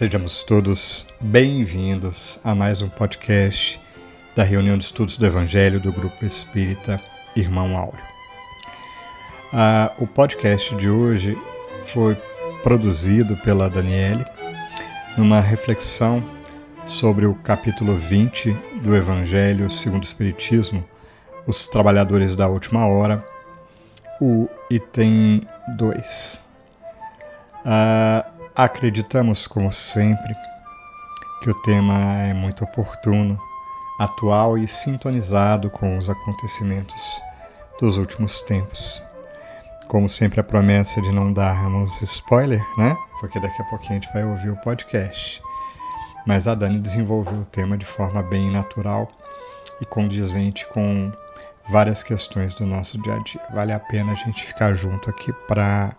Sejamos 0.00 0.42
todos 0.42 1.06
bem-vindos 1.20 2.40
a 2.42 2.54
mais 2.54 2.80
um 2.80 2.88
podcast 2.88 3.78
da 4.34 4.42
reunião 4.42 4.78
de 4.78 4.84
estudos 4.84 5.18
do 5.18 5.26
Evangelho 5.26 5.78
do 5.78 5.92
Grupo 5.92 6.24
Espírita 6.24 6.98
Irmão 7.36 7.76
Áureo. 7.76 8.00
Ah, 9.52 9.92
o 9.98 10.06
podcast 10.06 10.74
de 10.76 10.88
hoje 10.88 11.36
foi 11.84 12.16
produzido 12.62 13.36
pela 13.44 13.68
Daniele 13.68 14.24
numa 15.18 15.38
reflexão 15.38 16.24
sobre 16.86 17.26
o 17.26 17.34
capítulo 17.34 17.94
20 17.94 18.52
do 18.82 18.96
Evangelho 18.96 19.70
segundo 19.70 20.04
o 20.04 20.06
Espiritismo, 20.06 20.82
Os 21.46 21.68
Trabalhadores 21.68 22.34
da 22.34 22.48
Última 22.48 22.86
Hora, 22.86 23.22
o 24.18 24.48
item 24.70 25.42
2. 25.76 26.42
Ah, 27.66 28.24
Acreditamos, 28.62 29.46
como 29.46 29.72
sempre, 29.72 30.36
que 31.42 31.48
o 31.48 31.54
tema 31.62 31.94
é 32.18 32.34
muito 32.34 32.62
oportuno, 32.62 33.40
atual 33.98 34.58
e 34.58 34.68
sintonizado 34.68 35.70
com 35.70 35.96
os 35.96 36.10
acontecimentos 36.10 37.22
dos 37.80 37.96
últimos 37.96 38.42
tempos. 38.42 39.02
Como 39.88 40.10
sempre, 40.10 40.40
a 40.40 40.44
promessa 40.44 41.00
de 41.00 41.10
não 41.10 41.32
darmos 41.32 42.02
spoiler, 42.02 42.62
né? 42.76 42.94
Porque 43.18 43.40
daqui 43.40 43.62
a 43.62 43.64
pouquinho 43.64 43.92
a 43.92 43.94
gente 43.94 44.12
vai 44.12 44.24
ouvir 44.24 44.50
o 44.50 44.56
podcast. 44.58 45.40
Mas 46.26 46.46
a 46.46 46.54
Dani 46.54 46.80
desenvolveu 46.80 47.38
o 47.38 47.46
tema 47.46 47.78
de 47.78 47.86
forma 47.86 48.22
bem 48.22 48.50
natural 48.50 49.10
e 49.80 49.86
condizente 49.86 50.66
com 50.66 51.10
várias 51.70 52.02
questões 52.02 52.52
do 52.52 52.66
nosso 52.66 53.00
dia 53.00 53.14
a 53.14 53.18
dia. 53.20 53.40
Vale 53.54 53.72
a 53.72 53.80
pena 53.80 54.12
a 54.12 54.16
gente 54.16 54.44
ficar 54.44 54.74
junto 54.74 55.08
aqui 55.08 55.32
para 55.48 55.96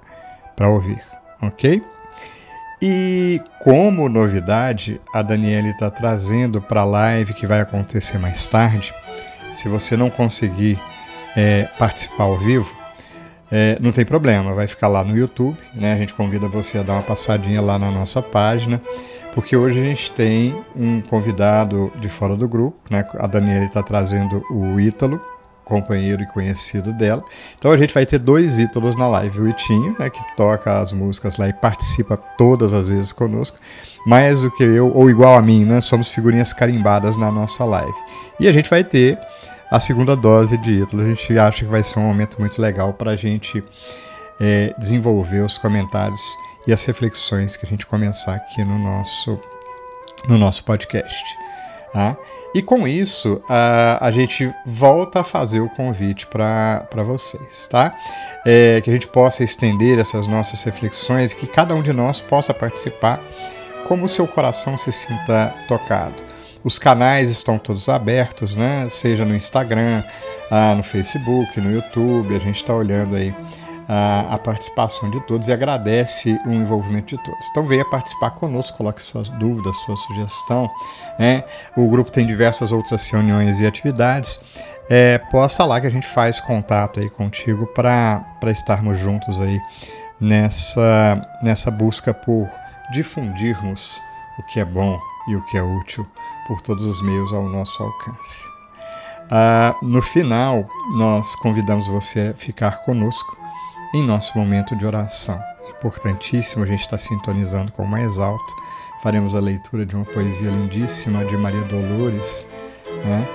ouvir, 0.70 1.03
ok? 1.42 1.84
E 2.82 3.40
como 3.60 4.10
novidade, 4.10 5.00
a 5.14 5.22
Daniela 5.22 5.68
está 5.68 5.92
trazendo 5.92 6.60
para 6.60 6.82
a 6.82 6.86
live 6.86 7.36
que 7.36 7.46
vai 7.46 7.62
acontecer 7.62 8.18
mais 8.18 8.48
tarde. 8.48 8.92
Se 9.54 9.70
você 9.70 9.96
não 9.96 10.10
conseguir 10.10 10.80
é, 11.38 11.68
participar 11.78 12.24
ao 12.24 12.40
vivo, 12.40 12.76
é, 13.52 13.78
não 13.80 13.92
tem 13.92 14.04
problema, 14.04 14.56
vai 14.56 14.66
ficar 14.66 14.88
lá 14.88 15.04
no 15.04 15.16
YouTube. 15.16 15.58
Né? 15.76 15.94
A 15.94 15.98
gente 15.98 16.16
convida 16.16 16.48
você 16.48 16.80
a 16.80 16.84
dar 16.84 16.94
uma 16.94 17.04
passadinha 17.04 17.62
lá 17.62 17.78
na 17.78 17.92
nossa 17.92 18.20
página, 18.20 18.82
porque 19.36 19.56
hoje 19.56 19.80
a 19.80 19.84
gente 19.84 20.09
tem 20.12 20.56
um 20.76 21.02
convidado 21.02 21.92
de 22.00 22.09
fora 22.09 22.36
do 22.36 22.48
grupo. 22.48 22.80
Né? 22.90 23.06
A 23.20 23.28
Daniela 23.28 23.66
está 23.66 23.84
trazendo 23.84 24.44
o 24.50 24.80
Ítalo, 24.80 25.22
companheiro 25.64 26.22
e 26.22 26.28
conhecido 26.28 26.94
dela. 26.94 27.23
Então 27.58 27.72
a 27.72 27.78
gente 27.78 27.94
vai 27.94 28.06
ter 28.06 28.20
dois 28.20 28.59
ídolos 28.59 28.95
na 28.95 29.08
live. 29.08 29.42
O 29.42 29.50
Itinho, 29.50 29.95
né, 30.00 30.09
que 30.09 30.20
toca 30.36 30.80
as 30.80 30.92
músicas 30.92 31.38
lá 31.38 31.48
e 31.48 31.53
participa 31.53 32.18
todas 32.38 32.73
as 32.73 32.90
vezes 32.90 33.14
conosco. 33.14 33.58
Mais 34.06 34.40
do 34.40 34.52
que 34.52 34.64
eu, 34.64 34.92
ou 34.94 35.09
igual 35.09 35.38
a 35.38 35.42
mim, 35.42 35.64
né? 35.64 35.80
Somos 35.80 36.09
figurinhas 36.09 36.53
carimbadas 36.53 37.16
na 37.16 37.31
nossa 37.31 37.64
live. 37.64 37.98
E 38.40 38.48
a 38.48 38.52
gente 38.52 38.70
vai 38.70 38.84
ter 38.84 39.20
a 39.70 39.80
segunda 39.80 40.16
dose 40.16 40.58
de 40.58 40.72
ídolos. 40.72 41.06
A 41.06 41.09
gente 41.09 41.40
acha 41.40 41.59
que 41.59 41.72
vai 41.72 41.84
ser 41.84 42.00
um 42.00 42.03
momento 42.03 42.40
muito 42.40 42.62
legal 42.62 42.94
para 42.94 43.12
a 43.12 43.16
gente 43.16 43.64
é, 44.40 44.73
desenvolver 44.78 45.42
os 45.42 45.58
comentários 45.58 46.22
e 46.68 46.73
as 46.73 46.84
reflexões 46.84 47.56
que 47.56 47.66
a 47.66 47.70
gente 47.70 47.86
começar 47.86 48.36
aqui 48.36 48.64
no 48.64 48.78
nosso, 48.78 49.40
no 50.28 50.38
nosso 50.38 50.64
podcast. 50.64 51.23
Tá? 51.94 52.18
E 52.53 52.62
com 52.62 52.85
isso, 52.85 53.41
a, 53.47 54.06
a 54.06 54.12
gente 54.12 54.53
volta 54.66 55.22
a 55.22 55.23
fazer 55.23 55.62
o 55.62 55.69
convite 55.69 56.28
para 56.28 57.03
vocês, 57.06 57.67
tá? 57.69 57.95
É, 58.45 58.81
que 58.81 58.89
a 58.89 58.94
gente 58.94 59.07
possa 59.07 59.44
estender 59.44 59.97
essas 59.97 60.28
nossas 60.28 60.61
reflexões 60.63 61.34
que 61.34 61.47
cada 61.47 61.73
um 61.73 61.81
de 61.81 61.94
nós 61.94 62.19
possa 62.19 62.53
participar 62.53 63.22
como 63.88 64.06
o 64.06 64.09
seu 64.09 64.28
coração 64.28 64.78
se 64.78 64.91
sinta 64.91 65.53
tocado. 65.67 66.16
Os 66.63 66.78
canais 66.78 67.29
estão 67.29 67.57
todos 67.57 67.88
abertos, 67.88 68.56
né? 68.56 68.88
Seja 68.90 69.25
no 69.25 69.35
Instagram, 69.35 70.03
ah, 70.50 70.75
no 70.75 70.84
Facebook, 70.84 71.59
no 71.59 71.72
YouTube, 71.72 72.35
a 72.35 72.40
gente 72.40 72.57
está 72.57 72.73
olhando 72.73 73.16
aí 73.16 73.34
a, 73.94 74.35
a, 74.35 74.40
participação 74.40 75.12
de 75.12 75.19
todos 75.28 75.50
e 75.50 75.52
agradece 75.52 76.40
o 76.46 76.52
envolvimento 76.52 77.13
de 77.13 77.22
todos. 77.22 77.46
Então 77.52 77.68
venha 77.68 77.84
participar 77.84 78.31
conosco, 78.31 78.78
coloque 78.78 79.02
suas 79.02 79.28
dúvidas, 79.28 79.75
sua 79.79 79.97
sugestão. 79.97 80.72
Né? 81.19 81.44
O 81.75 81.90
grupo 81.90 82.09
tem 82.09 82.25
diversas 82.25 82.72
outras 82.72 83.06
reuniões 83.07 83.59
e 83.59 83.66
atividades. 83.66 84.40
É, 84.90 85.18
posta 85.18 85.66
lá 85.66 85.81
que 85.81 85.88
a 85.88 85.90
gente 85.90 86.07
faz 86.07 86.40
contato 86.40 87.02
aí 87.02 87.09
contigo 87.09 87.68
para 87.68 88.24
estarmos 88.47 88.97
juntos 88.97 89.41
aí 89.41 89.59
nessa, 90.22 91.22
nessa 91.44 91.69
busca 91.69 92.13
por 92.13 92.50
difundirmos 92.94 94.02
o 94.40 94.44
que 94.44 94.62
é 94.62 94.66
bom 94.66 94.97
e 95.28 95.35
o 95.35 95.46
que 95.47 95.58
é 95.58 95.62
útil 95.62 96.08
por 96.47 96.62
todos 96.62 96.85
os 96.85 97.03
meios 97.03 97.34
ao 97.34 97.44
nosso 97.44 97.84
alcance. 97.84 98.52
Ah, 99.29 99.75
no 99.81 100.02
final, 100.02 100.66
nós 100.96 101.35
convidamos 101.35 101.90
você 101.90 102.34
a 102.34 102.34
ficar 102.34 102.85
conosco 102.85 103.41
em 103.94 104.03
nosso 104.03 104.38
momento 104.38 104.75
de 104.75 104.85
oração. 104.85 105.41
Importantíssimo 105.69 106.63
a 106.63 106.68
gente 106.68 106.81
estar 106.81 107.00
sintonizando 107.00 107.72
com 107.72 107.84
o 107.84 107.88
mais 107.88 108.19
alto. 108.19 108.56
Faremos 109.02 109.35
a 109.35 109.40
leitura 109.40 109.85
de 109.85 109.96
uma 109.96 110.06
poesia 110.06 110.50
lindíssima 110.50 111.25
de 111.25 111.35
Maria 111.35 111.63
Dolores, 111.63 112.46
né? 113.03 113.28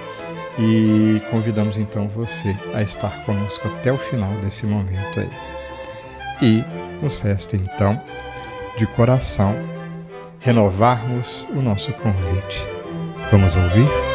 E 0.58 1.20
convidamos 1.30 1.76
então 1.76 2.08
você 2.08 2.56
a 2.72 2.82
estar 2.82 3.24
conosco 3.24 3.66
até 3.68 3.92
o 3.92 3.98
final 3.98 4.32
desse 4.36 4.64
momento 4.64 5.20
aí. 5.20 5.30
E 6.40 6.64
nos 7.02 7.20
resta 7.20 7.56
então, 7.56 8.00
de 8.78 8.86
coração, 8.86 9.54
renovarmos 10.40 11.46
o 11.50 11.60
nosso 11.60 11.92
convite. 11.94 12.64
Vamos 13.30 13.54
ouvir? 13.54 14.05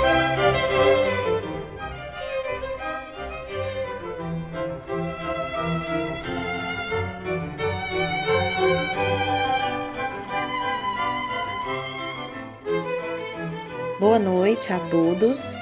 Noite 14.62 14.74
a 14.74 14.80
todos. 14.80 15.56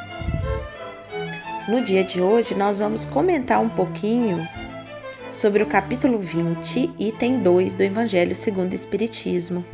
No 1.70 1.82
dia 1.82 2.04
de 2.04 2.22
hoje, 2.22 2.54
nós 2.54 2.80
vamos 2.80 3.06
comentar 3.06 3.62
um 3.62 3.70
pouquinho 3.70 4.46
sobre 5.32 5.64
o 5.64 5.68
capítulo 5.68 6.20
20, 6.20 6.96
item 7.00 7.40
2 7.40 7.78
do 7.78 7.84
Evangelho 7.84 8.36
segundo 8.36 8.74
o 8.74 8.76
Espiritismo. 8.76 9.66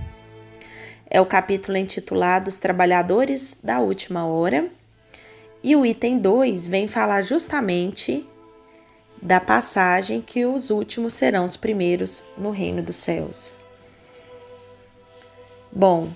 É 1.09 1.19
o 1.19 1.25
capítulo 1.25 1.75
intitulado 1.75 2.49
Os 2.49 2.57
Trabalhadores 2.57 3.57
da 3.63 3.79
Última 3.79 4.27
Hora, 4.27 4.69
e 5.63 5.75
o 5.75 5.83
item 5.83 6.19
2 6.19 6.67
vem 6.67 6.87
falar 6.87 7.23
justamente 7.23 8.27
da 9.19 9.39
passagem 9.39 10.21
que 10.21 10.45
os 10.45 10.69
últimos 10.69 11.13
serão 11.13 11.45
os 11.45 11.55
primeiros 11.55 12.25
no 12.37 12.51
reino 12.51 12.83
dos 12.83 12.97
céus. 12.97 13.55
Bom, 15.71 16.11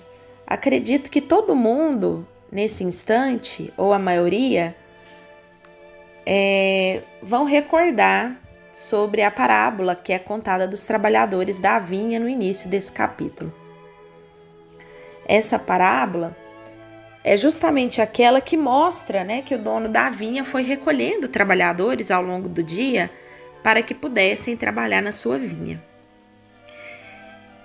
acredito 0.46 1.10
que 1.10 1.20
todo 1.20 1.56
mundo 1.56 2.24
nesse 2.50 2.84
instante, 2.84 3.72
ou 3.76 3.92
a 3.92 3.98
maioria, 3.98 4.74
é, 6.26 7.02
vão 7.22 7.44
recordar 7.44 8.40
sobre 8.72 9.22
a 9.22 9.30
parábola 9.30 9.94
que 9.94 10.12
é 10.12 10.18
contada 10.18 10.66
dos 10.66 10.84
trabalhadores 10.84 11.58
da 11.58 11.78
vinha 11.78 12.18
no 12.20 12.28
início 12.28 12.68
desse 12.68 12.92
capítulo. 12.92 13.52
Essa 15.26 15.58
parábola 15.58 16.36
é 17.22 17.36
justamente 17.36 18.00
aquela 18.00 18.40
que 18.40 18.56
mostra 18.56 19.22
né, 19.24 19.42
que 19.42 19.54
o 19.54 19.58
dono 19.58 19.88
da 19.88 20.08
vinha 20.08 20.44
foi 20.44 20.62
recolhendo 20.62 21.28
trabalhadores 21.28 22.10
ao 22.10 22.22
longo 22.22 22.48
do 22.48 22.62
dia 22.62 23.10
para 23.62 23.82
que 23.82 23.94
pudessem 23.94 24.56
trabalhar 24.56 25.02
na 25.02 25.12
sua 25.12 25.38
vinha. 25.38 25.82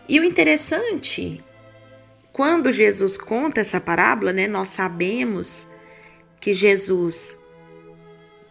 E 0.08 0.20
o 0.20 0.24
interessante 0.24 1.44
quando 2.36 2.70
Jesus 2.70 3.18
conta 3.18 3.62
essa 3.62 3.80
parábola, 3.80 4.34
né, 4.34 4.46
nós 4.46 4.68
sabemos 4.68 5.72
que 6.42 6.54
Jesus 6.54 7.40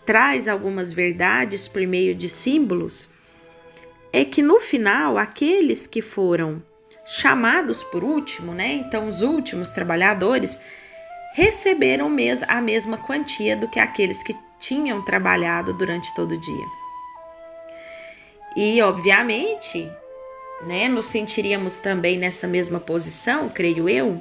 traz 0.06 0.48
algumas 0.48 0.90
verdades 0.90 1.68
por 1.68 1.86
meio 1.86 2.14
de 2.14 2.30
símbolos, 2.30 3.10
é 4.10 4.24
que 4.24 4.40
no 4.40 4.58
final 4.58 5.18
aqueles 5.18 5.86
que 5.86 6.00
foram 6.00 6.62
chamados 7.04 7.82
por 7.82 8.02
último, 8.02 8.54
né, 8.54 8.72
então 8.72 9.06
os 9.06 9.20
últimos 9.20 9.68
trabalhadores, 9.68 10.58
receberam 11.34 12.10
a 12.48 12.60
mesma 12.62 12.96
quantia 12.96 13.54
do 13.54 13.68
que 13.68 13.78
aqueles 13.78 14.22
que 14.22 14.34
tinham 14.58 15.04
trabalhado 15.04 15.74
durante 15.74 16.08
todo 16.14 16.32
o 16.32 16.40
dia. 16.40 16.66
E, 18.56 18.80
obviamente, 18.80 19.92
né, 20.62 20.88
nos 20.88 21.06
sentiríamos 21.06 21.78
também 21.78 22.18
nessa 22.18 22.46
mesma 22.46 22.80
posição, 22.80 23.48
creio 23.48 23.88
eu, 23.88 24.20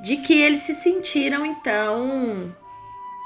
de 0.00 0.16
que 0.16 0.38
eles 0.38 0.60
se 0.60 0.74
sentiram 0.74 1.44
então 1.44 2.54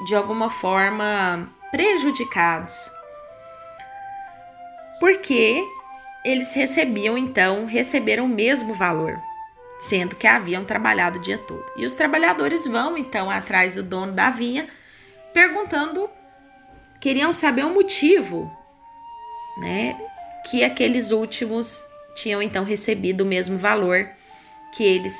de 0.05 0.15
alguma 0.15 0.51
forma 0.51 1.49
prejudicados. 1.71 2.91
Porque 5.01 5.65
eles 6.25 6.53
recebiam 6.53 7.17
então, 7.17 7.67
receberam 7.67 8.25
o 8.25 8.29
mesmo 8.29 8.75
valor, 8.75 9.21
sendo 9.79 10.17
que 10.17 10.27
haviam 10.27 10.65
trabalhado 10.65 11.19
o 11.19 11.23
dia 11.23 11.39
todo. 11.39 11.65
E 11.77 11.85
os 11.85 11.95
trabalhadores 11.95 12.67
vão 12.67 12.97
então 12.97 13.31
atrás 13.31 13.75
do 13.75 13.83
dono 13.83 14.13
da 14.13 14.31
vinha, 14.31 14.69
perguntando, 15.33 16.09
queriam 17.01 17.33
saber 17.33 17.65
o 17.65 17.75
motivo, 17.75 18.51
né, 19.59 19.97
que 20.45 20.63
aqueles 20.63 21.11
últimos 21.11 21.83
tinham 22.15 22.43
então 22.43 22.65
recebido 22.65 23.23
o 23.23 23.27
mesmo 23.27 23.59
valor 23.59 24.09
que 24.73 24.85
eles 24.85 25.19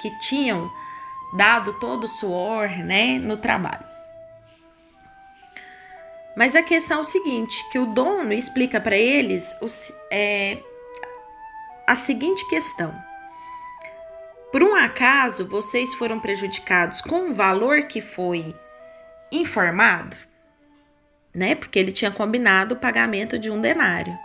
que 0.00 0.10
tinham 0.20 0.70
dado 1.36 1.72
todo 1.74 2.04
o 2.04 2.08
suor, 2.08 2.68
né, 2.68 3.18
no 3.18 3.36
trabalho. 3.36 3.84
Mas 6.36 6.54
a 6.54 6.62
questão 6.62 6.98
é 6.98 7.00
o 7.00 7.04
seguinte, 7.04 7.64
que 7.70 7.78
o 7.78 7.86
dono 7.86 8.32
explica 8.32 8.78
para 8.78 8.96
eles 8.96 9.56
os, 9.62 9.90
é, 10.10 10.58
a 11.86 11.94
seguinte 11.94 12.46
questão. 12.48 12.94
Por 14.52 14.62
um 14.62 14.74
acaso 14.74 15.48
vocês 15.48 15.94
foram 15.94 16.20
prejudicados 16.20 17.00
com 17.00 17.28
um 17.28 17.32
valor 17.32 17.84
que 17.84 18.00
foi 18.00 18.54
informado, 19.32 20.16
né? 21.34 21.54
Porque 21.54 21.78
ele 21.78 21.90
tinha 21.90 22.10
combinado 22.10 22.74
o 22.74 22.78
pagamento 22.78 23.38
de 23.38 23.50
um 23.50 23.60
denário. 23.60 24.16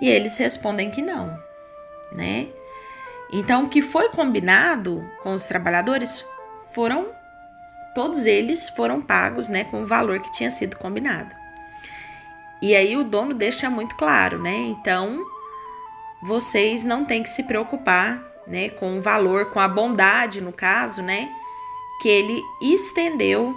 E 0.00 0.08
eles 0.08 0.36
respondem 0.36 0.90
que 0.90 1.00
não, 1.00 1.38
né? 2.12 2.48
Então, 3.32 3.64
o 3.64 3.68
que 3.68 3.82
foi 3.82 4.08
combinado 4.10 5.08
com 5.22 5.34
os 5.34 5.44
trabalhadores 5.44 6.24
foram 6.72 7.14
todos 7.94 8.26
eles 8.26 8.68
foram 8.68 9.00
pagos, 9.00 9.48
né, 9.48 9.64
com 9.64 9.82
o 9.82 9.86
valor 9.86 10.20
que 10.20 10.30
tinha 10.30 10.50
sido 10.50 10.76
combinado. 10.76 11.34
E 12.60 12.76
aí 12.76 12.94
o 12.94 13.02
dono 13.02 13.32
deixa 13.32 13.70
muito 13.70 13.96
claro, 13.96 14.38
né? 14.38 14.54
Então, 14.54 15.24
vocês 16.22 16.84
não 16.84 17.06
têm 17.06 17.22
que 17.22 17.30
se 17.30 17.44
preocupar, 17.44 18.22
né, 18.46 18.68
com 18.68 18.98
o 18.98 19.02
valor, 19.02 19.46
com 19.46 19.58
a 19.58 19.66
bondade, 19.66 20.42
no 20.42 20.52
caso, 20.52 21.00
né, 21.00 21.30
que 22.02 22.08
ele 22.08 22.42
estendeu 22.60 23.56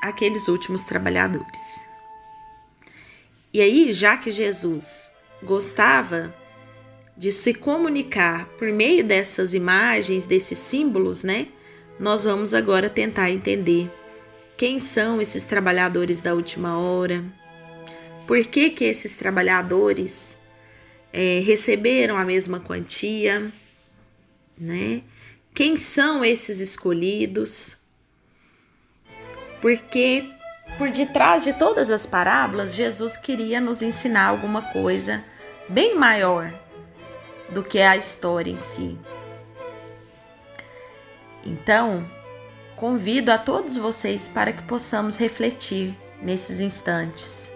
aqueles 0.00 0.46
últimos 0.46 0.84
trabalhadores. 0.84 1.84
E 3.52 3.60
aí, 3.60 3.92
já 3.92 4.16
que 4.16 4.30
Jesus 4.30 5.10
gostava 5.42 6.34
de 7.16 7.32
se 7.32 7.54
comunicar 7.54 8.46
por 8.58 8.72
meio 8.72 9.04
dessas 9.04 9.52
imagens, 9.52 10.26
desses 10.26 10.58
símbolos, 10.58 11.22
né? 11.22 11.48
Nós 11.98 12.24
vamos 12.24 12.54
agora 12.54 12.88
tentar 12.88 13.30
entender 13.30 13.90
quem 14.56 14.80
são 14.80 15.20
esses 15.20 15.44
trabalhadores 15.44 16.20
da 16.20 16.34
última 16.34 16.78
hora, 16.78 17.24
por 18.26 18.44
que, 18.44 18.70
que 18.70 18.84
esses 18.84 19.16
trabalhadores 19.16 20.38
é, 21.12 21.40
receberam 21.40 22.16
a 22.16 22.24
mesma 22.24 22.60
quantia, 22.60 23.52
né? 24.56 25.02
Quem 25.54 25.76
são 25.76 26.24
esses 26.24 26.60
escolhidos? 26.60 27.78
Porque 29.60 30.28
por 30.78 30.90
detrás 30.90 31.44
de 31.44 31.52
todas 31.52 31.90
as 31.90 32.06
parábolas, 32.06 32.74
Jesus 32.74 33.16
queria 33.16 33.60
nos 33.60 33.82
ensinar 33.82 34.26
alguma 34.26 34.62
coisa 34.72 35.24
bem 35.70 35.96
maior 35.96 36.52
do 37.48 37.62
que 37.62 37.80
a 37.80 37.96
história 37.96 38.50
em 38.50 38.58
si. 38.58 38.98
Então, 41.44 42.04
convido 42.76 43.30
a 43.30 43.38
todos 43.38 43.76
vocês 43.76 44.26
para 44.26 44.52
que 44.52 44.62
possamos 44.64 45.16
refletir 45.16 45.96
nesses 46.20 46.60
instantes. 46.60 47.52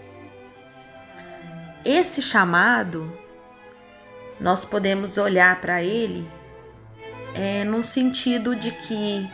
Esse 1.85 2.23
chamado, 2.23 3.13
nós 4.41 4.65
podemos 4.65 5.19
olhar 5.19 5.61
para 5.61 5.83
ele 5.83 6.27
é, 7.35 7.65
no 7.65 7.83
sentido 7.83 8.55
de 8.55 8.71
que 8.71 9.29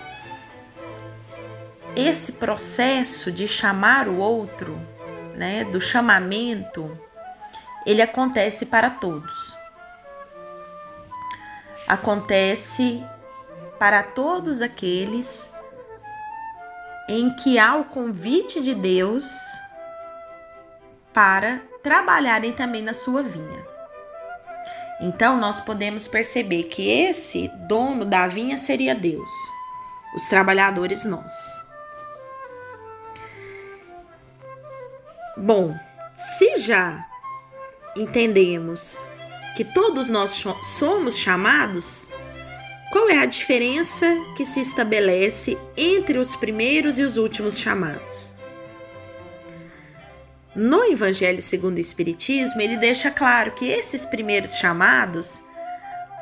esse 1.94 2.32
processo 2.32 3.30
de 3.30 3.46
chamar 3.46 4.08
o 4.08 4.16
outro, 4.16 4.80
né, 5.36 5.64
do 5.64 5.80
chamamento, 5.80 6.98
ele 7.90 8.02
acontece 8.02 8.66
para 8.66 8.88
todos. 8.88 9.58
Acontece 11.88 13.04
para 13.80 14.04
todos 14.04 14.62
aqueles 14.62 15.52
em 17.08 17.34
que 17.34 17.58
há 17.58 17.74
o 17.74 17.86
convite 17.86 18.62
de 18.62 18.76
Deus 18.76 19.24
para 21.12 21.60
trabalharem 21.82 22.52
também 22.52 22.80
na 22.80 22.94
sua 22.94 23.24
vinha. 23.24 23.66
Então 25.00 25.36
nós 25.36 25.58
podemos 25.58 26.06
perceber 26.06 26.64
que 26.64 26.88
esse 26.88 27.48
dono 27.66 28.04
da 28.04 28.28
vinha 28.28 28.56
seria 28.56 28.94
Deus, 28.94 29.30
os 30.14 30.28
trabalhadores 30.28 31.04
nós. 31.04 31.32
Bom, 35.36 35.76
se 36.14 36.60
já 36.60 37.09
entendemos 37.96 39.06
que 39.56 39.64
todos 39.64 40.08
nós 40.08 40.42
somos 40.62 41.16
chamados 41.16 42.08
qual 42.90 43.08
é 43.08 43.18
a 43.18 43.26
diferença 43.26 44.04
que 44.36 44.44
se 44.44 44.60
estabelece 44.60 45.56
entre 45.76 46.18
os 46.18 46.34
primeiros 46.34 46.98
e 46.98 47.04
os 47.04 47.16
últimos 47.16 47.56
chamados? 47.56 48.34
No 50.56 50.84
Evangelho 50.84 51.40
segundo 51.40 51.76
o 51.76 51.80
Espiritismo, 51.80 52.60
ele 52.60 52.76
deixa 52.76 53.08
claro 53.08 53.52
que 53.52 53.68
esses 53.68 54.04
primeiros 54.04 54.56
chamados 54.56 55.44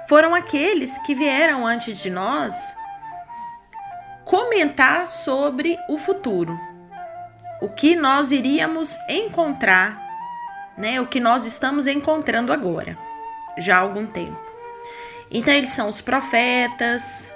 foram 0.07 0.35
aqueles 0.35 0.99
que 0.99 1.15
vieram 1.15 1.67
antes 1.67 2.03
de 2.03 2.11
nós 2.11 2.55
comentar 4.27 5.07
sobre 5.07 5.79
o 5.89 5.97
futuro, 5.97 6.55
o 7.63 7.71
que 7.71 7.97
nós 7.97 8.31
iríamos 8.31 8.95
encontrar, 9.09 9.99
né? 10.79 11.01
O 11.01 11.07
que 11.07 11.21
nós 11.21 11.45
estamos 11.45 11.87
encontrando 11.87 12.53
agora, 12.53 12.97
já 13.59 13.77
há 13.77 13.81
algum 13.81 14.07
tempo. 14.07 14.39
Então, 15.31 15.53
eles 15.53 15.73
são 15.73 15.89
os 15.89 16.01
profetas, 16.01 17.33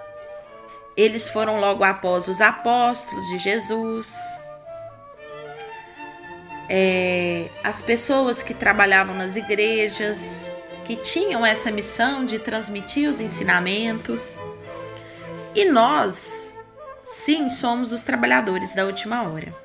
eles 0.96 1.28
foram 1.28 1.58
logo 1.58 1.84
após 1.84 2.28
os 2.28 2.40
apóstolos 2.40 3.26
de 3.26 3.38
Jesus. 3.38 4.16
É, 6.68 7.50
as 7.62 7.82
pessoas 7.82 8.42
que 8.42 8.54
trabalhavam 8.54 9.14
nas 9.14 9.36
igrejas, 9.36 10.50
que 10.84 10.96
tinham 10.96 11.44
essa 11.44 11.70
missão 11.70 12.24
de 12.24 12.38
transmitir 12.38 13.10
os 13.10 13.20
ensinamentos. 13.20 14.38
E 15.54 15.66
nós, 15.66 16.54
sim, 17.02 17.48
somos 17.50 17.92
os 17.92 18.02
trabalhadores 18.02 18.74
da 18.74 18.86
última 18.86 19.22
hora. 19.22 19.61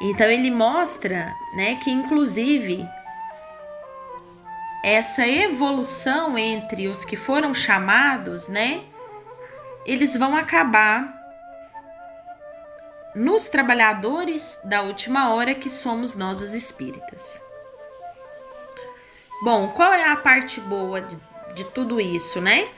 Então 0.00 0.26
ele 0.26 0.50
mostra, 0.50 1.34
né, 1.54 1.76
que 1.76 1.90
inclusive 1.90 2.86
essa 4.84 5.26
evolução 5.26 6.38
entre 6.38 6.86
os 6.86 7.04
que 7.04 7.16
foram 7.16 7.52
chamados, 7.52 8.48
né? 8.48 8.84
Eles 9.84 10.16
vão 10.16 10.36
acabar 10.36 11.12
nos 13.16 13.46
trabalhadores 13.46 14.60
da 14.62 14.82
última 14.82 15.34
hora 15.34 15.54
que 15.54 15.68
somos 15.68 16.14
nós 16.14 16.40
os 16.40 16.52
espíritas. 16.52 17.42
Bom, 19.42 19.68
qual 19.70 19.92
é 19.92 20.04
a 20.04 20.16
parte 20.16 20.60
boa 20.60 21.00
de, 21.00 21.18
de 21.54 21.64
tudo 21.64 22.00
isso, 22.00 22.40
né? 22.40 22.68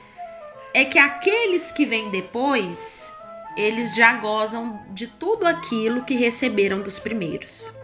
É 0.72 0.84
que 0.84 0.98
aqueles 0.98 1.70
que 1.70 1.84
vêm 1.84 2.10
depois, 2.10 3.12
eles 3.58 3.96
já 3.96 4.12
gozam 4.12 4.80
de 4.90 5.08
tudo 5.08 5.44
aquilo 5.44 6.04
que 6.04 6.14
receberam 6.14 6.80
dos 6.80 7.00
primeiros. 7.00 7.76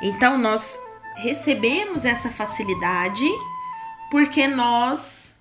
Então 0.00 0.38
nós 0.38 0.80
recebemos 1.16 2.06
essa 2.06 2.30
facilidade 2.30 3.28
porque 4.10 4.48
nós 4.48 5.38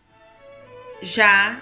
já 1.02 1.62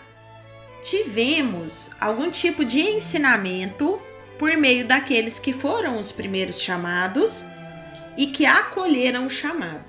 tivemos 0.84 1.92
algum 2.02 2.32
tipo 2.32 2.66
de 2.66 2.80
ensinamento 2.82 4.02
por 4.40 4.58
meio 4.58 4.88
daqueles 4.88 5.38
que 5.38 5.54
foram 5.54 6.00
os 6.00 6.12
primeiros 6.12 6.60
chamados 6.60 7.46
e 8.18 8.28
que 8.28 8.44
acolheram 8.44 9.28
o 9.28 9.30
chamado. 9.30 9.86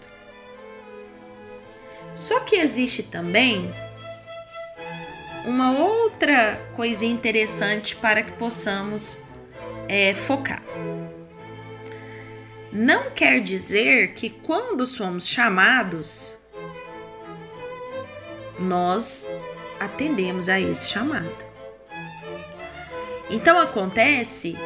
Só 2.14 2.40
que 2.40 2.56
existe 2.56 3.02
também 3.02 3.72
uma 5.44 5.72
outra 5.72 6.60
coisa 6.76 7.04
interessante 7.04 7.96
para 7.96 8.22
que 8.22 8.32
possamos 8.32 9.22
é, 9.88 10.14
focar. 10.14 10.62
Não 12.72 13.10
quer 13.10 13.40
dizer 13.40 14.14
que 14.14 14.30
quando 14.30 14.86
somos 14.86 15.26
chamados, 15.26 16.38
nós 18.60 19.26
atendemos 19.78 20.48
a 20.48 20.58
esse 20.58 20.88
chamado. 20.88 21.36
Então 23.28 23.58
acontece 23.58 24.56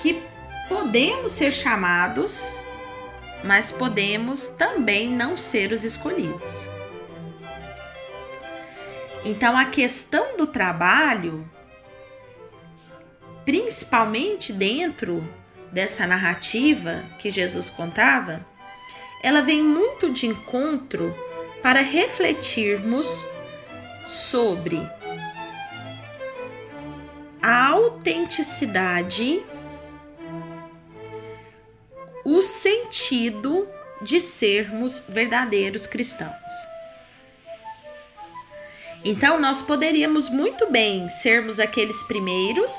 que 0.00 0.22
podemos 0.68 1.32
ser 1.32 1.52
chamados 1.52 2.64
mas 3.44 3.70
podemos 3.70 4.46
também 4.46 5.10
não 5.10 5.36
ser 5.36 5.70
os 5.70 5.84
escolhidos. 5.84 6.73
Então, 9.24 9.56
a 9.56 9.64
questão 9.64 10.36
do 10.36 10.46
trabalho, 10.46 11.48
principalmente 13.44 14.52
dentro 14.52 15.26
dessa 15.72 16.06
narrativa 16.06 17.02
que 17.18 17.30
Jesus 17.30 17.70
contava, 17.70 18.44
ela 19.22 19.40
vem 19.40 19.62
muito 19.62 20.12
de 20.12 20.26
encontro 20.26 21.16
para 21.62 21.80
refletirmos 21.80 23.26
sobre 24.04 24.86
a 27.40 27.68
autenticidade, 27.68 29.42
o 32.22 32.42
sentido 32.42 33.66
de 34.02 34.20
sermos 34.20 35.06
verdadeiros 35.08 35.86
cristãos. 35.86 36.73
Então, 39.04 39.38
nós 39.38 39.60
poderíamos 39.60 40.30
muito 40.30 40.70
bem 40.70 41.10
sermos 41.10 41.60
aqueles 41.60 42.02
primeiros 42.04 42.72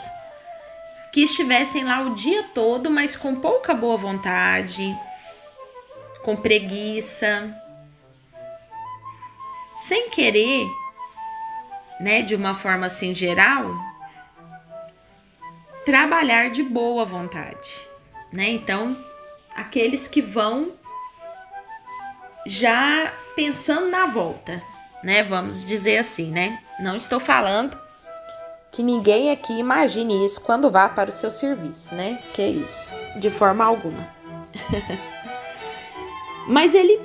que 1.14 1.22
estivessem 1.22 1.84
lá 1.84 2.02
o 2.02 2.16
dia 2.16 2.44
todo, 2.54 2.90
mas 2.90 3.16
com 3.16 3.36
pouca 3.36 3.74
boa 3.74 3.96
vontade, 3.96 4.98
com 6.24 6.36
preguiça, 6.36 7.56
sem 9.76 10.10
querer, 10.10 10.68
né, 12.00 12.24
de 12.24 12.34
uma 12.36 12.56
forma 12.56 12.88
assim 12.88 13.14
geral, 13.14 13.76
trabalhar 15.86 16.50
de 16.50 16.64
boa 16.64 17.06
vontade, 17.06 17.88
né? 18.34 18.50
Então, 18.50 18.98
aqueles 19.56 20.08
que 20.08 20.22
vão 20.22 20.74
já 22.48 23.14
pensando 23.36 23.90
na 23.90 24.08
volta, 24.08 24.62
né? 25.06 25.22
Vamos 25.22 25.64
dizer 25.64 26.00
assim, 26.00 26.32
né? 26.32 26.60
Não 26.80 26.98
estou 26.98 27.20
falando 27.20 27.80
que 28.72 28.82
ninguém 28.82 29.30
aqui 29.30 29.54
imagine 29.54 30.26
isso 30.26 30.42
quando 30.42 30.72
vá 30.72 30.90
para 30.90 31.12
o 31.12 31.14
seu 31.14 31.30
serviço, 31.30 31.94
né? 31.94 32.24
Que 32.34 32.42
é 32.42 32.50
isso, 32.50 32.92
de 33.20 33.30
forma 33.30 33.64
alguma. 33.64 34.10
Mas 36.50 36.74
ele 36.74 37.00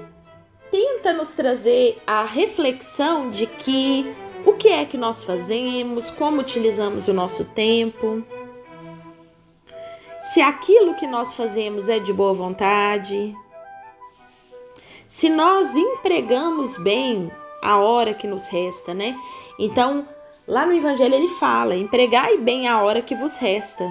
tenta 0.71 1.13
nos 1.13 1.33
trazer 1.33 2.03
a 2.07 2.25
reflexão 2.25 3.31
de 3.31 3.47
que 3.47 4.17
o 4.47 4.55
que 4.55 4.69
é 4.69 4.87
que 4.87 4.97
nós 4.97 5.23
fazemos, 5.23 6.11
como 6.11 6.41
utilizamos 6.41 7.07
o 7.07 7.13
nosso 7.13 7.45
tempo, 7.45 8.25
se 10.23 10.41
aquilo 10.41 10.95
que 10.95 11.07
nós 11.07 11.35
fazemos 11.35 11.91
é 11.91 11.99
de 11.99 12.15
boa 12.15 12.33
vontade, 12.33 13.37
se 15.07 15.29
nós 15.29 15.77
empregamos 15.77 16.79
bem 16.79 17.31
a 17.63 17.79
hora 17.79 18.15
que 18.15 18.27
nos 18.27 18.47
resta, 18.47 18.95
né? 18.95 19.19
Então, 19.59 20.07
lá 20.47 20.65
no 20.65 20.73
Evangelho 20.73 21.15
ele 21.15 21.29
fala: 21.29 21.77
empregai 21.77 22.39
bem 22.39 22.67
a 22.67 22.83
hora 22.83 23.03
que 23.03 23.15
vos 23.15 23.39
resta. 23.39 23.85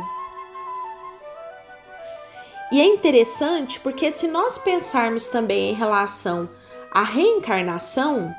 E 2.72 2.80
é 2.80 2.86
interessante 2.86 3.80
porque 3.80 4.12
se 4.12 4.28
nós 4.28 4.58
pensarmos 4.58 5.28
também 5.30 5.72
em 5.72 5.74
relação 5.74 6.48
à 6.92 7.02
reencarnação, 7.02 8.34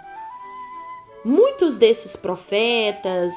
muitos 1.25 1.75
desses 1.75 2.15
profetas, 2.15 3.33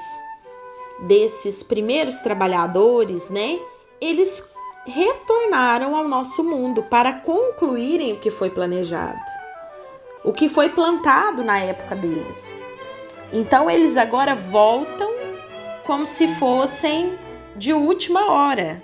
desses 0.99 1.63
primeiros 1.63 2.19
trabalhadores, 2.19 3.29
né? 3.29 3.59
Eles 3.99 4.51
retornaram 4.85 5.95
ao 5.95 6.07
nosso 6.07 6.43
mundo 6.43 6.83
para 6.83 7.13
concluírem 7.13 8.13
o 8.13 8.19
que 8.19 8.29
foi 8.29 8.49
planejado 8.49 9.42
o 10.23 10.31
que 10.31 10.47
foi 10.47 10.69
plantado 10.69 11.43
na 11.43 11.59
época 11.59 11.95
deles. 11.95 12.55
Então 13.31 13.69
eles 13.69 13.97
agora 13.97 14.35
voltam 14.35 15.11
como 15.85 16.05
se 16.05 16.27
fossem 16.35 17.17
de 17.55 17.73
última 17.73 18.31
hora, 18.31 18.81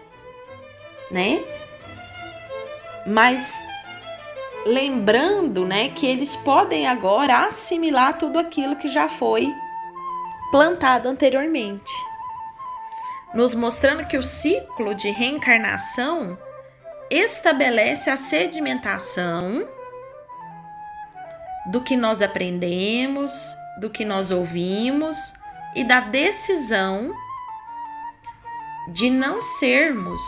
né? 1.10 1.44
Mas 3.06 3.64
lembrando, 4.66 5.66
né, 5.66 5.90
que 5.90 6.06
eles 6.06 6.36
podem 6.36 6.88
agora 6.88 7.48
assimilar 7.48 8.18
tudo 8.18 8.38
aquilo 8.38 8.76
que 8.76 8.88
já 8.88 9.08
foi 9.08 9.52
plantado 10.52 11.08
anteriormente. 11.08 11.92
Nos 13.34 13.54
mostrando 13.54 14.06
que 14.08 14.18
o 14.18 14.24
ciclo 14.24 14.94
de 14.94 15.10
reencarnação 15.12 16.38
estabelece 17.10 18.10
a 18.10 18.18
sedimentação 18.18 19.68
do 21.72 21.82
que 21.82 21.96
nós 21.96 22.22
aprendemos, 22.22 23.32
do 23.80 23.90
que 23.90 24.04
nós 24.04 24.32
ouvimos 24.32 25.18
e 25.76 25.84
da 25.84 26.00
decisão 26.00 27.14
de 28.92 29.10
não 29.10 29.42
sermos, 29.42 30.22